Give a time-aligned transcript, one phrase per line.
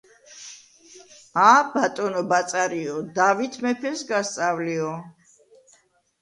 [1.49, 4.91] ა ბატონო ბაწარიო დავით მეფეს გასწავლიო.